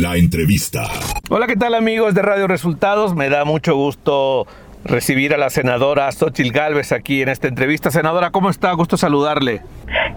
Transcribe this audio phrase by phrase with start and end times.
[0.00, 0.84] La entrevista.
[1.28, 3.16] Hola, ¿qué tal amigos de Radio Resultados?
[3.16, 4.46] Me da mucho gusto
[4.84, 7.90] recibir a la senadora Xochil Gálvez aquí en esta entrevista.
[7.90, 8.72] Senadora, ¿cómo está?
[8.74, 9.60] Gusto saludarle.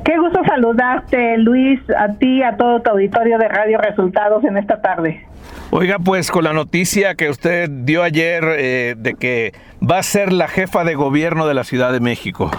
[0.06, 4.80] Qué gusto saludarte, Luis, a ti, a todo tu auditorio de Radio Resultados en esta
[4.82, 5.26] tarde.
[5.72, 10.32] Oiga, pues con la noticia que usted dio ayer eh, de que va a ser
[10.32, 12.52] la jefa de gobierno de la Ciudad de México.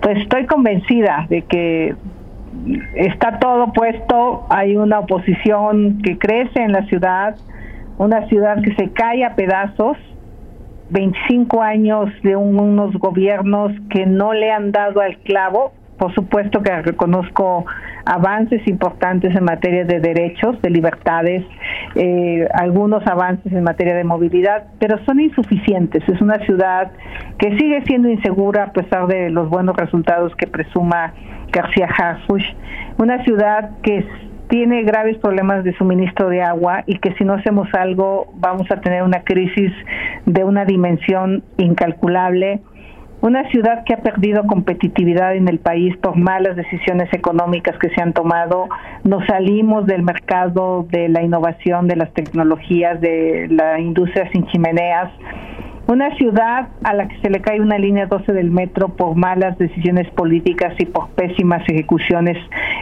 [0.00, 1.96] Pues estoy convencida de que
[2.94, 7.36] está todo puesto, hay una oposición que crece en la ciudad,
[7.98, 9.96] una ciudad que se cae a pedazos,
[10.90, 15.72] 25 años de unos gobiernos que no le han dado al clavo.
[15.98, 17.66] Por supuesto que reconozco
[18.06, 21.44] avances importantes en materia de derechos, de libertades,
[21.94, 26.08] eh, algunos avances en materia de movilidad, pero son insuficientes.
[26.08, 26.92] Es una ciudad
[27.38, 31.12] que sigue siendo insegura a pesar de los buenos resultados que presuma
[31.52, 32.46] García Harfush.
[32.98, 34.04] Una ciudad que
[34.48, 38.80] tiene graves problemas de suministro de agua y que si no hacemos algo vamos a
[38.80, 39.72] tener una crisis
[40.26, 42.60] de una dimensión incalculable.
[43.20, 48.00] Una ciudad que ha perdido competitividad en el país por malas decisiones económicas que se
[48.00, 48.68] han tomado.
[49.02, 55.10] Nos salimos del mercado de la innovación, de las tecnologías, de la industria sin chimeneas.
[55.88, 59.56] Una ciudad a la que se le cae una línea 12 del metro por malas
[59.56, 62.36] decisiones políticas y por pésimas ejecuciones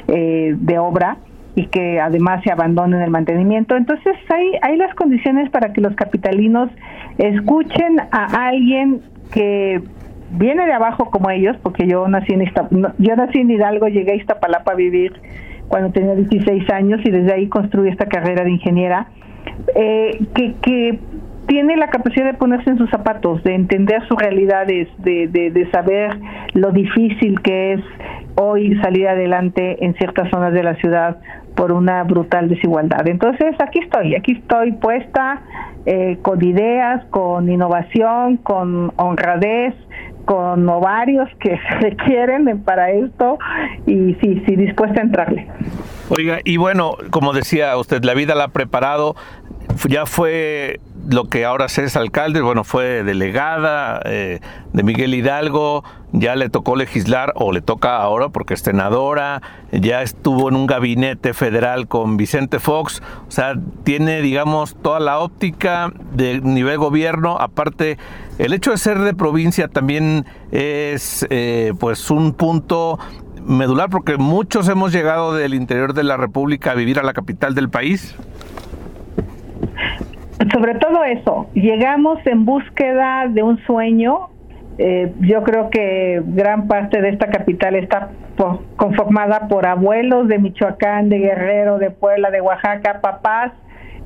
[0.09, 1.17] eh, de obra
[1.55, 3.77] y que además se abandonen el mantenimiento.
[3.77, 6.69] Entonces hay, hay las condiciones para que los capitalinos
[7.17, 9.81] escuchen a alguien que
[10.33, 12.45] viene de abajo como ellos, porque yo nací en
[12.99, 15.13] yo nací en Hidalgo, llegué a Iztapalapa a vivir
[15.69, 19.07] cuando tenía 16 años y desde ahí construí esta carrera de ingeniera,
[19.77, 20.99] eh, que, que
[21.47, 25.71] tiene la capacidad de ponerse en sus zapatos, de entender sus realidades, de, de, de
[25.71, 26.19] saber
[26.55, 27.81] lo difícil que es
[28.37, 31.19] hoy salir adelante en ciertas zonas de la ciudad
[31.55, 33.07] por una brutal desigualdad.
[33.09, 35.43] Entonces, aquí estoy, aquí estoy puesta
[35.87, 39.75] eh, con ideas, con innovación, con honradez,
[40.27, 43.39] con ovarios que requieren para esto
[43.87, 45.49] y sí, sí, dispuesta a entrarle.
[46.11, 49.17] Oiga, y bueno, como decía usted, la vida la ha preparado,
[49.89, 54.41] ya fue lo que ahora es alcalde, bueno, fue delegada eh,
[54.73, 60.03] de Miguel Hidalgo, ya le tocó legislar, o le toca ahora porque es senadora, ya
[60.03, 65.93] estuvo en un gabinete federal con Vicente Fox, o sea, tiene, digamos, toda la óptica
[66.13, 67.99] de nivel gobierno, aparte,
[68.39, 72.99] el hecho de ser de provincia también es, eh, pues, un punto
[73.47, 77.55] medular, porque muchos hemos llegado del interior de la República a vivir a la capital
[77.55, 78.17] del país.
[80.53, 84.29] Sobre todo eso, llegamos en búsqueda de un sueño.
[84.79, 88.11] Eh, yo creo que gran parte de esta capital está
[88.77, 93.53] conformada por abuelos de Michoacán, de Guerrero, de Puebla, de Oaxaca, papás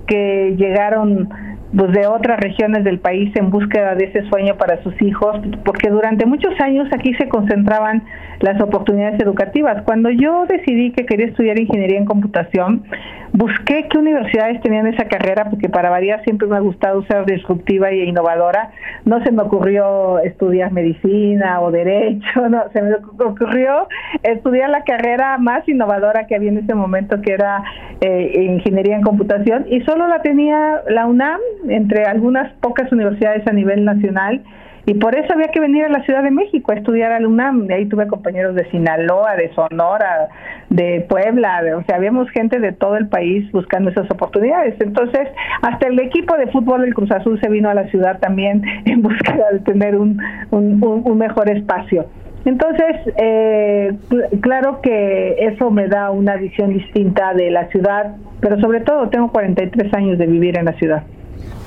[0.07, 1.29] que llegaron
[1.77, 5.89] pues, de otras regiones del país en búsqueda de ese sueño para sus hijos, porque
[5.89, 8.03] durante muchos años aquí se concentraban
[8.41, 9.83] las oportunidades educativas.
[9.83, 12.84] Cuando yo decidí que quería estudiar ingeniería en computación,
[13.33, 17.91] busqué qué universidades tenían esa carrera, porque para variar siempre me ha gustado ser disruptiva
[17.91, 18.71] e innovadora.
[19.05, 23.89] No se me ocurrió estudiar medicina o derecho, no, se me ocurrió
[24.23, 27.62] estudiar la carrera más innovadora que había en ese momento, que era
[28.01, 33.53] eh, ingeniería en computación, y solo la tenía la UNAM, entre algunas pocas universidades a
[33.53, 34.43] nivel nacional
[34.91, 37.69] y por eso había que venir a la Ciudad de México a estudiar al UNAM.
[37.69, 40.28] De ahí tuve compañeros de Sinaloa, de Sonora,
[40.69, 44.75] de Puebla, o sea, habíamos gente de todo el país buscando esas oportunidades.
[44.81, 45.28] Entonces,
[45.62, 49.01] hasta el equipo de fútbol del Cruz Azul se vino a la ciudad también en
[49.01, 50.21] búsqueda de tener un,
[50.51, 52.07] un, mejor espacio.
[52.45, 53.97] Entonces, eh,
[54.41, 59.31] claro que eso me da una visión distinta de la ciudad, pero sobre todo tengo
[59.31, 61.05] 43 años de vivir en la ciudad.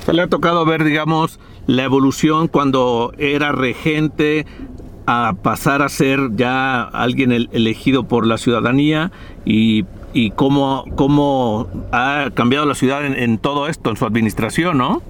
[0.00, 4.46] Se le ha tocado ver, digamos, la evolución cuando era regente
[5.06, 9.10] a pasar a ser ya alguien elegido por la ciudadanía
[9.44, 15.02] y, y cómo, cómo ha cambiado la ciudad en, todo esto, en su administración, ¿no?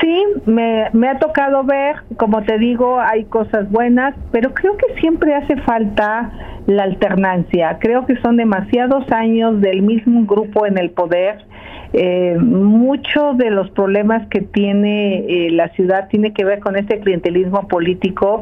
[0.00, 5.00] Sí, me, me, ha tocado ver, como te digo, hay cosas buenas, pero creo que
[5.00, 6.30] siempre hace falta
[6.66, 7.78] la alternancia.
[7.80, 11.44] Creo que son demasiados años del mismo grupo en el poder
[11.92, 17.00] eh, muchos de los problemas que tiene eh, la ciudad tiene que ver con este
[17.00, 18.40] clientelismo político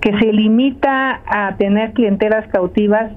[0.00, 3.12] que se limita a tener clientelas cautivas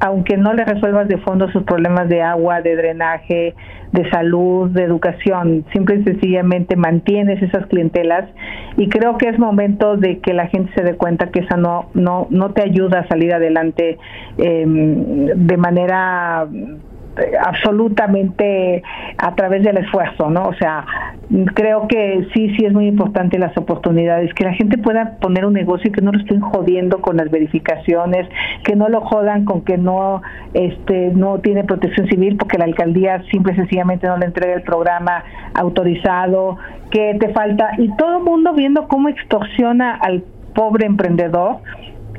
[0.00, 3.54] aunque no le resuelvas de fondo sus problemas de agua, de drenaje,
[3.92, 8.28] de salud, de educación, simple y sencillamente mantienes esas clientelas
[8.76, 11.90] y creo que es momento de que la gente se dé cuenta que esa no
[11.92, 13.98] no no te ayuda a salir adelante
[14.38, 16.46] eh, de manera
[17.40, 18.82] absolutamente
[19.18, 20.48] a través del esfuerzo, ¿no?
[20.48, 20.84] O sea,
[21.54, 25.52] creo que sí, sí es muy importante las oportunidades, que la gente pueda poner un
[25.52, 28.28] negocio y que no lo estén jodiendo con las verificaciones,
[28.64, 30.22] que no lo jodan con que no,
[30.54, 34.62] este, no tiene protección civil porque la alcaldía simple y sencillamente no le entrega el
[34.62, 35.24] programa
[35.54, 36.58] autorizado,
[36.90, 40.24] que te falta, y todo el mundo viendo cómo extorsiona al
[40.54, 41.58] pobre emprendedor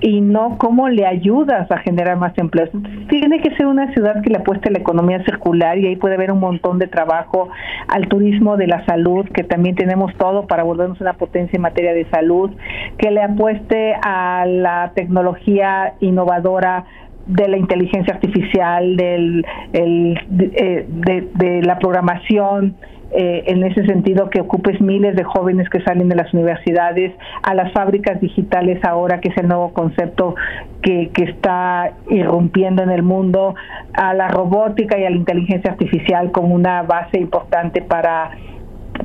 [0.02, 2.70] y no cómo le ayudas a generar más empleos.
[3.08, 6.16] tiene que ser una ciudad que le apueste a la economía circular y ahí puede
[6.16, 7.50] haber un montón de trabajo
[7.88, 11.94] al turismo de la salud, que también tenemos todo para volvernos una potencia en materia
[11.94, 12.50] de salud,
[12.98, 16.86] que le apueste a la tecnología innovadora
[17.28, 20.20] de la inteligencia artificial, del, el,
[20.56, 22.76] eh, de la programación,
[23.14, 27.14] eh, en ese sentido que ocupes miles de jóvenes que salen de las universidades,
[27.44, 30.36] a las fábricas digitales ahora, que es el nuevo concepto
[30.82, 33.56] que, que está irrumpiendo en el mundo,
[33.94, 38.32] a la robótica y a la inteligencia artificial como una base importante para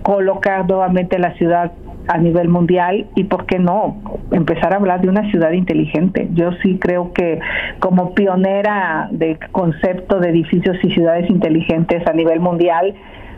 [0.02, 1.72] colocar nuevamente la ciudad
[2.08, 3.96] a nivel mundial y por qué no
[4.30, 6.28] empezar a hablar de una ciudad inteligente.
[6.34, 7.40] Yo sí creo que
[7.80, 12.94] como pionera de concepto de edificios y ciudades inteligentes a nivel mundial,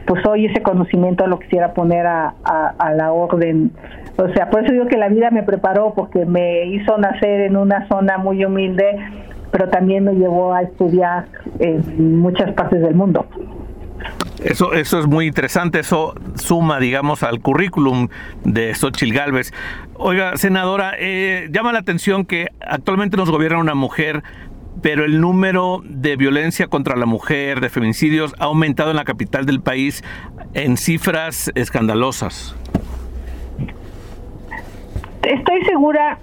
[0.08, 2.34] pues hoy ese conocimiento lo quisiera poner a,
[2.96, 3.70] la orden.
[4.16, 7.56] O sea, por eso digo que la vida me preparó, porque me hizo nacer en
[7.56, 8.96] una zona muy humilde,
[9.52, 11.26] pero también me llevó a estudiar
[11.58, 13.26] en muchas partes del mundo.
[14.42, 18.08] Eso, eso es muy interesante, eso suma, digamos, al currículum
[18.44, 19.52] de Xochil Gálvez.
[19.94, 24.22] Oiga, senadora, eh, llama la atención que actualmente nos gobierna una mujer
[24.82, 29.46] pero el número de violencia contra la mujer, de feminicidios, ha aumentado en la capital
[29.46, 30.04] del país
[30.54, 32.56] en cifras escandalosas.
[35.22, 36.18] Estoy segura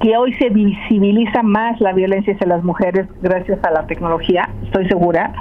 [0.00, 4.88] que hoy se visibiliza más la violencia hacia las mujeres gracias a la tecnología, estoy
[4.88, 5.32] segura.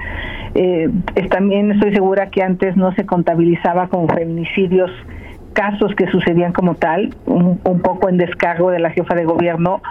[0.55, 0.89] Eh,
[1.29, 4.89] también estoy segura que antes no se contabilizaba como feminicidios
[5.53, 9.81] casos que sucedían como tal, un, un poco en descargo de la jefa de gobierno,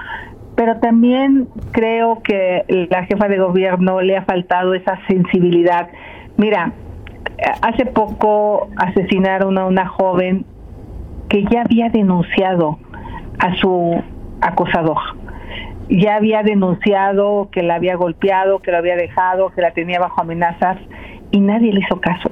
[0.56, 5.88] pero también creo que la jefa de gobierno le ha faltado esa sensibilidad.
[6.38, 6.72] Mira,
[7.60, 10.46] hace poco asesinaron a una joven
[11.28, 12.78] que ya había denunciado
[13.38, 14.02] a su
[14.40, 14.98] acosador.
[15.90, 20.22] Ya había denunciado que la había golpeado, que la había dejado, que la tenía bajo
[20.22, 20.78] amenazas
[21.30, 22.30] y nadie le hizo caso.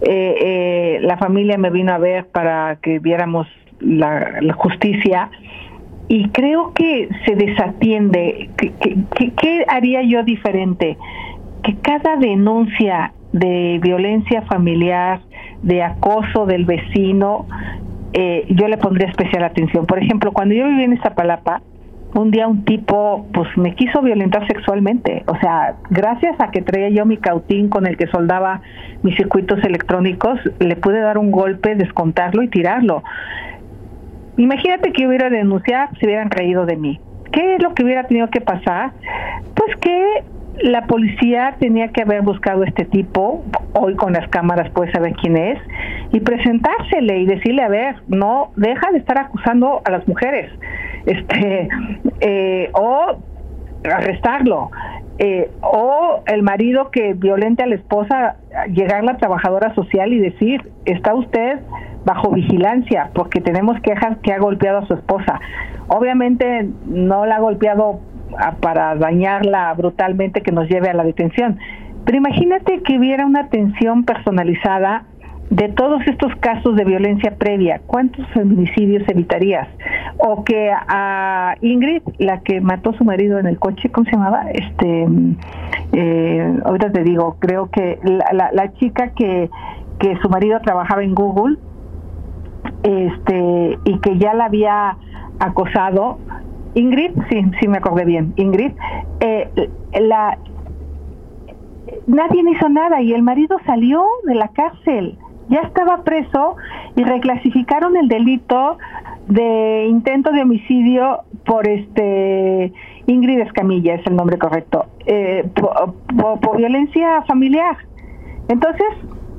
[0.00, 3.48] Eh, eh, la familia me vino a ver para que viéramos
[3.80, 5.28] la, la justicia
[6.08, 8.50] y creo que se desatiende.
[8.56, 10.96] ¿Qué, haría yo diferente?
[11.62, 15.20] Que cada denuncia de violencia familiar,
[15.62, 17.46] de acoso del vecino,
[18.14, 19.86] eh, yo le pondría especial atención.
[19.86, 21.60] Por ejemplo, cuando yo vivía en Iztapalapa,
[22.14, 26.88] un día un tipo pues me quiso violentar sexualmente, o sea, gracias a que traía
[26.88, 28.62] yo mi cautín con el que soldaba
[29.02, 33.02] mis circuitos electrónicos, le pude dar un golpe, descontarlo y tirarlo.
[34.38, 37.00] Imagínate que hubiera denunciado, se hubieran reído de mí.
[37.32, 38.92] ¿Qué es lo que hubiera tenido que pasar?
[39.54, 40.22] Pues que
[40.62, 43.44] la policía tenía que haber buscado a este tipo,
[43.74, 45.58] hoy con las cámaras puede saber quién es,
[46.12, 50.50] y presentársele y decirle, a ver, no, deja de estar acusando a las mujeres,
[51.06, 51.68] este,
[52.20, 53.18] eh, o
[53.84, 54.70] arrestarlo,
[55.18, 58.36] eh, o el marido que violente a la esposa,
[58.72, 61.58] llegar la trabajadora social y decir, está usted
[62.04, 65.40] bajo vigilancia porque tenemos quejas que ha golpeado a su esposa.
[65.88, 68.00] Obviamente no la ha golpeado
[68.60, 71.58] para dañarla brutalmente que nos lleve a la detención.
[72.04, 75.04] Pero imagínate que hubiera una atención personalizada
[75.50, 79.68] de todos estos casos de violencia previa, ¿cuántos feminicidios evitarías?
[80.18, 84.12] O que a Ingrid, la que mató a su marido en el coche, ¿cómo se
[84.12, 84.50] llamaba?
[84.50, 85.06] Este,
[85.92, 89.48] eh, ahorita te digo, creo que la, la chica que,
[89.98, 91.56] que su marido trabajaba en Google
[92.82, 94.96] este y que ya la había
[95.40, 96.18] acosado
[96.74, 98.72] Ingrid sí sí me acordé bien Ingrid
[99.20, 100.38] eh, la
[102.06, 106.56] nadie hizo nada y el marido salió de la cárcel ya estaba preso
[106.96, 108.78] y reclasificaron el delito
[109.28, 112.72] de intento de homicidio por este
[113.06, 117.76] Ingrid Escamilla es el nombre correcto eh, por, violencia familiar
[118.48, 118.86] entonces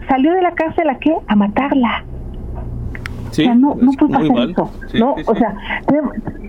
[0.08, 2.04] salió de la cárcel a qué a matarla
[3.56, 4.72] no, no puede pasar eso.
[4.96, 5.56] no, o sea,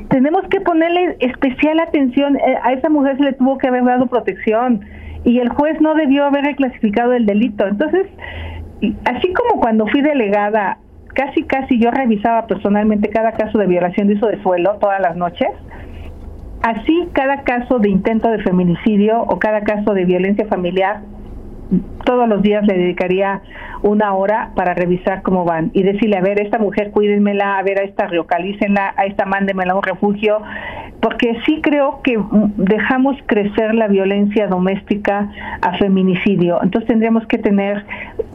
[0.09, 2.37] tenemos que ponerle especial atención.
[2.37, 4.81] Eh, a esa mujer se le tuvo que haber dado protección
[5.25, 7.67] y el juez no debió haber reclasificado el delito.
[7.67, 8.07] Entonces,
[9.05, 10.79] así como cuando fui delegada,
[11.15, 15.17] casi casi yo revisaba personalmente cada caso de violación de uso de suelo todas las
[15.17, 15.49] noches.
[16.63, 21.01] Así cada caso de intento de feminicidio o cada caso de violencia familiar
[22.05, 23.43] todos los días le dedicaría
[23.83, 27.79] una hora para revisar cómo van y decirle, a ver, esta mujer cuídenmela, a ver,
[27.79, 30.39] a esta reocalícenla, a esta mándenmela a un refugio,
[31.01, 32.19] porque sí creo que
[32.57, 35.31] dejamos crecer la violencia doméstica
[35.63, 36.63] a feminicidio.
[36.63, 37.85] Entonces tendríamos que tener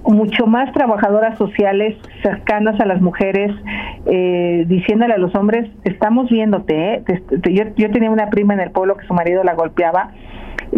[0.03, 3.51] mucho más trabajadoras sociales cercanas a las mujeres,
[4.05, 6.95] eh, diciéndole a los hombres, estamos viéndote.
[6.95, 7.03] ¿eh?
[7.51, 10.11] Yo, yo tenía una prima en el pueblo que su marido la golpeaba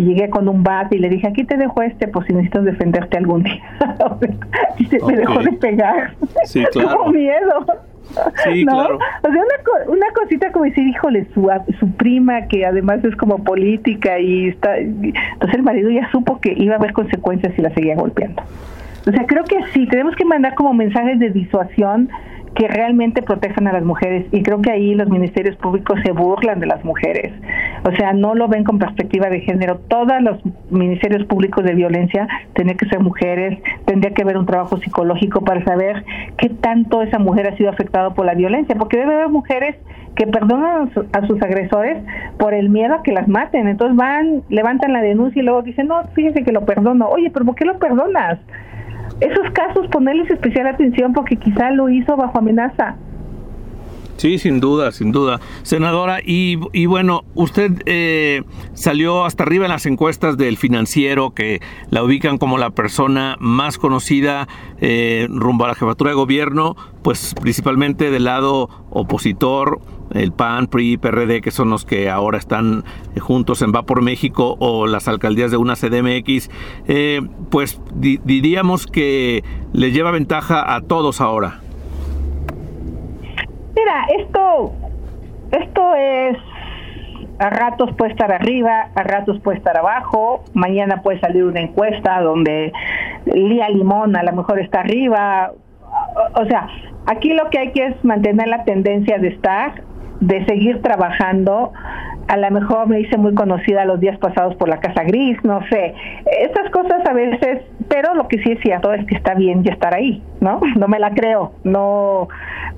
[0.01, 3.17] llegué con un bat y le dije, aquí te dejo este por si necesitas defenderte
[3.17, 3.61] algún día.
[4.77, 6.13] y se me dejó de pegar.
[6.45, 7.11] Sí, claro.
[7.11, 7.65] miedo.
[8.43, 8.95] Sí, claro.
[8.97, 11.49] O sea, una, una cosita como decir, híjole, su,
[11.79, 14.77] su prima, que además es como política y está...
[14.77, 18.43] Entonces el marido ya supo que iba a haber consecuencias si la seguía golpeando.
[19.07, 22.09] O sea, creo que sí, tenemos que mandar como mensajes de disuasión
[22.55, 26.59] que realmente protejan a las mujeres y creo que ahí los ministerios públicos se burlan
[26.59, 27.31] de las mujeres.
[27.87, 29.77] O sea, no lo ven con perspectiva de género.
[29.87, 30.39] Todos los
[30.69, 35.63] ministerios públicos de violencia tendrían que ser mujeres, tendría que haber un trabajo psicológico para
[35.63, 36.03] saber
[36.37, 39.77] qué tanto esa mujer ha sido afectada por la violencia, porque debe haber mujeres
[40.15, 42.03] que perdonan a sus agresores
[42.37, 43.67] por el miedo a que las maten.
[43.67, 47.07] Entonces van, levantan la denuncia y luego dicen, no, fíjese que lo perdono.
[47.07, 48.39] Oye, pero ¿por qué lo perdonas?
[49.19, 52.95] esos casos ponerles especial atención porque quizá lo hizo bajo amenaza.
[54.17, 55.39] Sí, sin duda, sin duda.
[55.61, 58.43] Senadora, y, y bueno, usted eh,
[58.73, 63.77] salió hasta arriba en las encuestas del financiero que la ubican como la persona más
[63.77, 64.47] conocida
[64.81, 69.79] eh, rumbo a la jefatura de gobierno, pues principalmente del lado opositor,
[70.11, 72.85] el PAN, PRI, PRD, que son los que ahora están
[73.19, 76.49] juntos en Va por México o las alcaldías de una CDMX,
[76.87, 77.21] eh,
[77.51, 79.43] pues diríamos que
[79.73, 81.61] le lleva ventaja a todos ahora.
[83.87, 84.73] Mira, esto,
[85.51, 86.37] esto es
[87.39, 90.43] a ratos puede estar arriba, a ratos puede estar abajo.
[90.53, 92.73] Mañana puede salir una encuesta donde
[93.25, 95.53] Lía Limón a lo mejor está arriba.
[96.35, 96.67] O, sea,
[97.05, 99.81] aquí lo que hay que es mantener la tendencia de estar,
[100.19, 101.71] de seguir trabajando.
[102.27, 105.61] A lo mejor me hice muy conocida los días pasados por la Casa Gris, no
[105.69, 105.93] sé.
[106.41, 109.73] Estas cosas a veces, pero lo que sí es cierto es que está bien ya
[109.73, 110.59] estar ahí, ¿no?
[110.77, 112.27] No me la creo, no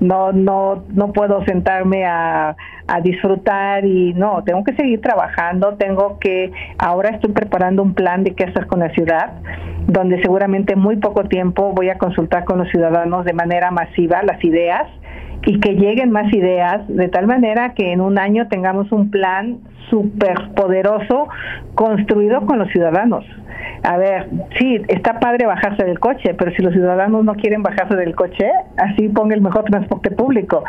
[0.00, 6.18] no, no, no puedo sentarme a, a disfrutar y no, tengo que seguir trabajando, tengo
[6.18, 9.32] que, ahora estoy preparando un plan de qué hacer con la ciudad,
[9.86, 14.22] donde seguramente en muy poco tiempo voy a consultar con los ciudadanos de manera masiva
[14.22, 14.88] las ideas
[15.46, 19.58] y que lleguen más ideas de tal manera que en un año tengamos un plan
[19.88, 21.28] súper poderoso
[21.74, 23.24] construido con los ciudadanos.
[23.82, 24.28] A ver,
[24.58, 28.50] sí, está padre bajarse del coche, pero si los ciudadanos no quieren bajarse del coche,
[28.76, 30.64] así ponga el mejor transporte público.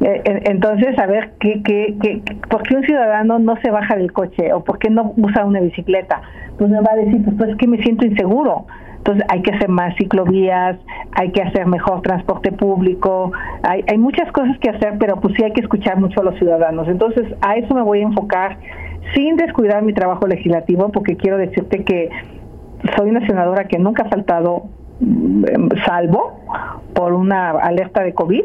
[0.00, 4.12] Eh, entonces, a ver, ¿qué, qué, qué, ¿por qué un ciudadano no se baja del
[4.12, 6.20] coche o por qué no usa una bicicleta?
[6.58, 8.66] Pues me va a decir, pues, pues es que me siento inseguro.
[9.02, 10.78] Entonces hay que hacer más ciclovías,
[11.10, 13.32] hay que hacer mejor transporte público,
[13.64, 16.36] hay, hay muchas cosas que hacer, pero pues sí hay que escuchar mucho a los
[16.36, 16.86] ciudadanos.
[16.86, 18.58] Entonces a eso me voy a enfocar
[19.12, 22.10] sin descuidar mi trabajo legislativo, porque quiero decirte que
[22.96, 24.66] soy una senadora que nunca ha faltado,
[25.00, 25.44] mm,
[25.84, 26.38] salvo
[26.94, 28.44] por una alerta de COVID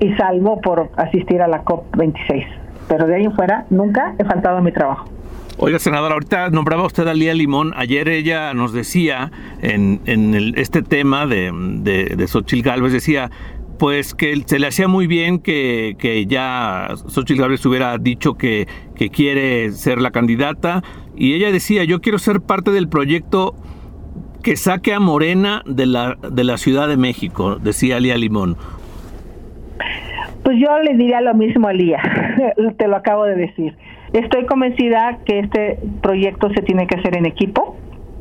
[0.00, 2.46] y salvo por asistir a la COP26.
[2.88, 5.04] Pero de ahí en fuera nunca he faltado a mi trabajo.
[5.58, 7.72] Oiga, senadora, ahorita nombraba usted a Lía Limón.
[7.76, 9.32] Ayer ella nos decía
[9.62, 10.00] en,
[10.54, 13.30] este tema de, de, de Xochitl Galvez, decía
[13.78, 18.66] pues que se le hacía muy bien que, que ya Xochitl Galvez hubiera dicho que,
[18.94, 20.82] que quiere ser la candidata.
[21.16, 23.54] Y ella decía, yo quiero ser parte del proyecto
[24.42, 28.56] que saque a Morena de la, de la Ciudad de México, decía Lía Limón.
[30.44, 31.98] Pues yo le diría lo mismo a Lía,
[32.78, 33.76] te lo acabo de decir.
[34.12, 37.76] Estoy convencida que este proyecto se tiene que hacer en equipo.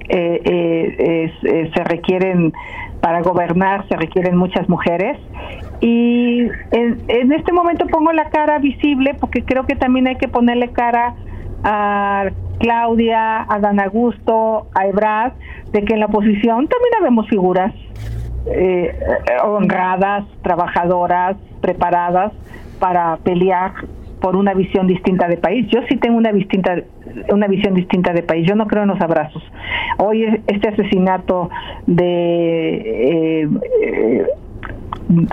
[0.08, 2.54] Eh, eh, eh, se requieren
[3.02, 5.18] para gobernar se requieren muchas mujeres
[5.82, 10.70] y en, este momento pongo la cara visible porque creo que también hay que ponerle
[10.70, 11.16] cara
[11.64, 15.34] a Claudia, a Dan Augusto, a Ebrard,
[15.72, 17.74] de que en la oposición también habemos figuras
[19.44, 22.32] honradas, trabajadoras, preparadas
[22.80, 23.72] para pelear
[24.26, 25.68] por una visión distinta de país.
[25.68, 26.78] Yo sí tengo una distinta
[27.32, 28.48] una visión distinta de país.
[28.50, 29.44] Yo no creo en los abrazos.
[30.00, 31.52] Hoy este asesinato
[31.86, 33.50] de eh,
[33.84, 34.26] eh,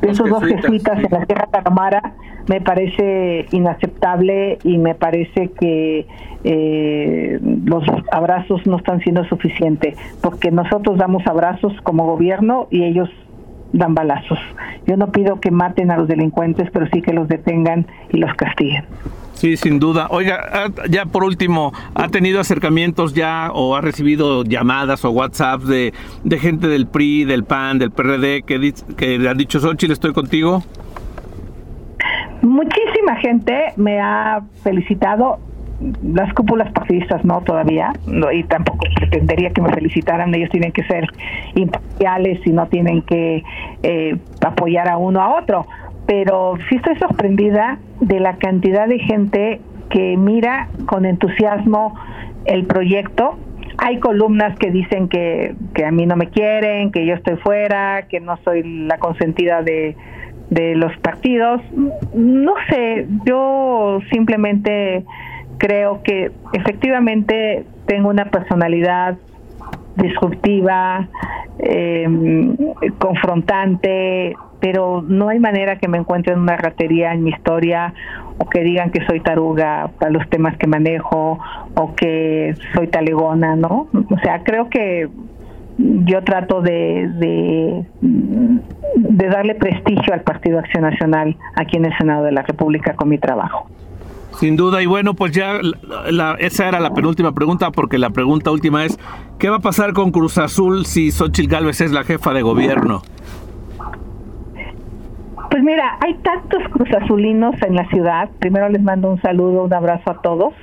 [0.02, 2.12] esos dos jesuitas en la Tierra Tarahumara
[2.48, 6.06] me parece inaceptable y me parece que
[6.44, 13.08] eh, los abrazos no están siendo suficientes porque nosotros damos abrazos como gobierno y ellos
[13.72, 14.38] dan balazos.
[14.86, 18.34] Yo no pido que maten a los delincuentes, pero sí que los detengan y los
[18.34, 18.84] castiguen.
[19.34, 20.06] Sí, sin duda.
[20.10, 25.92] Oiga, ya por último, ¿ha tenido acercamientos ya o ha recibido llamadas o WhatsApp de,
[26.22, 30.12] de gente del PRI, del PAN, del PRD que, que le han dicho, Xochitl, estoy
[30.12, 30.62] contigo?
[32.42, 35.38] Muchísima gente me ha felicitado
[36.02, 37.92] las cúpulas partidistas no todavía,
[38.32, 41.06] y tampoco pretendería que me felicitaran, ellos tienen que ser
[41.54, 43.42] imparciales y no tienen que
[43.82, 45.66] eh, apoyar a uno a otro,
[46.06, 49.60] pero sí estoy sorprendida de la cantidad de gente
[49.90, 51.94] que mira con entusiasmo
[52.44, 53.38] el proyecto.
[53.78, 58.02] Hay columnas que dicen que, que a mí no me quieren, que yo estoy fuera,
[58.08, 59.96] que no soy la consentida de,
[60.50, 61.62] de los partidos.
[62.14, 65.04] No sé, yo simplemente
[65.62, 69.16] creo que efectivamente tengo una personalidad
[69.94, 71.06] disruptiva,
[71.60, 72.56] em,
[72.98, 77.94] confrontante, pero no hay manera que me encuentren una ratería en mi historia
[78.38, 81.38] o que digan que soy taruga para los temas que manejo
[81.76, 83.86] o que soy talegona, ¿no?
[83.92, 85.08] O sea, creo que
[85.78, 87.84] yo trato de, de,
[88.96, 93.08] de darle prestigio al Partido Acción Nacional aquí en el Senado de la República con
[93.08, 93.68] mi trabajo.
[94.38, 95.60] Sin duda, y bueno, pues ya
[96.38, 98.98] esa era la penúltima pregunta, porque la pregunta última es,
[99.38, 103.02] ¿qué va a pasar con Cruz Azul si Xochitl Gálvez es la jefa de gobierno?
[105.50, 108.30] Pues mira, hay tantos cruzazulinos en la ciudad.
[108.38, 110.54] Primero les mando un saludo, un abrazo a todos.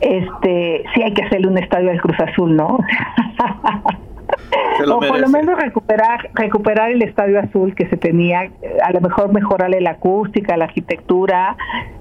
[0.00, 2.78] Este, sí hay que hacerle un estadio al Cruz Azul, ¿no?
[4.88, 8.50] o por lo menos recuperar recuperar el estadio azul que se tenía,
[8.82, 11.56] a lo mejor mejorarle la acústica, la arquitectura,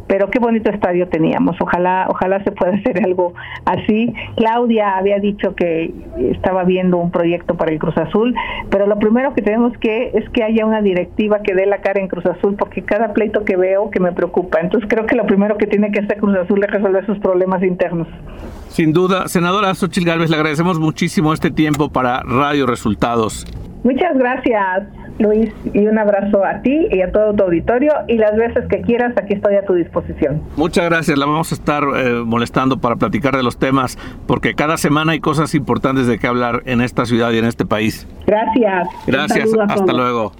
[0.09, 1.55] pero qué bonito estadio teníamos.
[1.61, 4.11] Ojalá ojalá se pueda hacer algo así.
[4.35, 5.93] Claudia había dicho que
[6.31, 8.33] estaba viendo un proyecto para el Cruz Azul,
[8.71, 12.01] pero lo primero que tenemos que es que haya una directiva que dé la cara
[12.01, 14.59] en Cruz Azul porque cada pleito que veo que me preocupa.
[14.59, 17.61] Entonces creo que lo primero que tiene que hacer Cruz Azul es resolver sus problemas
[17.61, 18.07] internos.
[18.69, 23.45] Sin duda, senadora Xochitl Gálvez, le agradecemos muchísimo este tiempo para Radio Resultados.
[23.83, 24.87] Muchas gracias,
[25.19, 27.91] Luis, y un abrazo a ti y a todo tu auditorio.
[28.07, 30.41] Y las veces que quieras, aquí estoy a tu disposición.
[30.55, 34.77] Muchas gracias, la vamos a estar eh, molestando para platicar de los temas, porque cada
[34.77, 38.07] semana hay cosas importantes de qué hablar en esta ciudad y en este país.
[38.25, 38.87] Gracias.
[39.05, 40.31] Gracias, hasta luego.